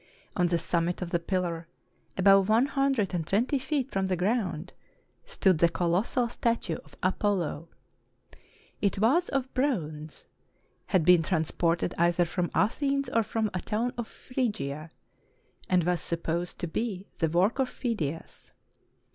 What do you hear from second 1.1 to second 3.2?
the pillar, above one hundred